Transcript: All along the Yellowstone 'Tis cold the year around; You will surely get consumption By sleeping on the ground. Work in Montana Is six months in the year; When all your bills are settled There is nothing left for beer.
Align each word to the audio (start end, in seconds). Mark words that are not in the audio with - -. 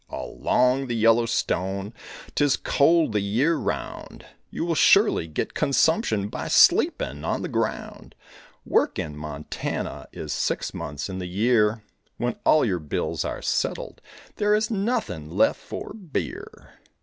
All 0.09 0.35
along 0.41 0.87
the 0.87 0.95
Yellowstone 0.95 1.93
'Tis 2.33 2.57
cold 2.57 3.11
the 3.11 3.19
year 3.19 3.53
around; 3.57 4.25
You 4.49 4.65
will 4.65 4.73
surely 4.73 5.27
get 5.27 5.53
consumption 5.53 6.27
By 6.27 6.47
sleeping 6.47 7.23
on 7.23 7.43
the 7.43 7.47
ground. 7.47 8.15
Work 8.65 8.97
in 8.97 9.15
Montana 9.15 10.07
Is 10.11 10.33
six 10.33 10.73
months 10.73 11.07
in 11.07 11.19
the 11.19 11.27
year; 11.29 11.83
When 12.17 12.35
all 12.47 12.65
your 12.65 12.79
bills 12.79 13.23
are 13.23 13.43
settled 13.43 14.01
There 14.37 14.55
is 14.55 14.71
nothing 14.71 15.29
left 15.29 15.59
for 15.59 15.93
beer. 15.93 16.71